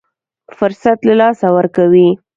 فرصت 0.57 0.97
له 1.07 1.13
لاسه 1.21 1.47
ورکوي. 1.57 2.09